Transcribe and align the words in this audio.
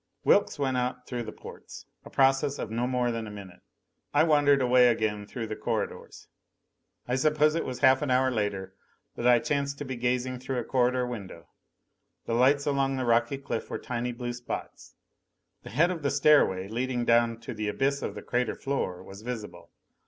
Wilks 0.23 0.57
went 0.57 0.77
out 0.77 1.05
through 1.05 1.21
the 1.21 1.31
ports 1.31 1.85
a 2.03 2.09
process 2.09 2.57
of 2.57 2.71
no 2.71 2.87
more 2.87 3.11
than 3.11 3.27
a 3.27 3.29
minute. 3.29 3.59
I 4.15 4.23
wandered 4.23 4.59
away 4.59 4.87
again 4.87 5.27
through 5.27 5.45
the 5.45 5.55
corridors. 5.55 6.27
I 7.07 7.13
suppose 7.15 7.53
it 7.53 7.65
was 7.65 7.81
half 7.81 8.01
an 8.01 8.09
hour 8.09 8.31
later 8.31 8.73
that 9.15 9.27
I 9.27 9.37
chanced 9.37 9.77
to 9.77 9.85
be 9.85 9.95
gazing 9.95 10.39
through 10.39 10.57
a 10.57 10.63
corridor 10.63 11.05
window. 11.05 11.49
The 12.25 12.33
lights 12.33 12.65
along 12.65 12.95
the 12.95 13.05
rocky 13.05 13.37
cliff 13.37 13.69
were 13.69 13.77
tiny 13.77 14.11
blue 14.11 14.33
spots. 14.33 14.95
The 15.61 15.69
head 15.69 15.91
of 15.91 16.01
the 16.01 16.09
stairway 16.09 16.67
leading 16.67 17.05
down 17.05 17.39
to 17.41 17.53
the 17.53 17.67
abyss 17.67 18.01
of 18.01 18.15
the 18.15 18.23
crater 18.23 18.55
floor 18.55 19.03
was 19.03 19.21
visible. 19.21 19.69